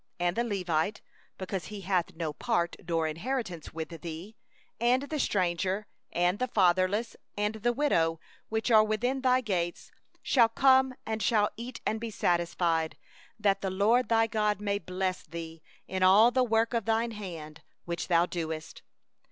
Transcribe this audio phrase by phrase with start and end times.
[0.19, 1.01] 29And the Levite,
[1.37, 4.35] because he hath no portion nor inheritance with thee,
[4.79, 8.19] and the stranger, and the fatherless, and the widow,
[8.49, 9.91] that are within thy gates,
[10.23, 12.97] shall come, and shall eat and be satisfied;
[13.39, 17.61] that the LORD thy God may bless thee in all the work of thy hand
[17.85, 18.81] which thou doest.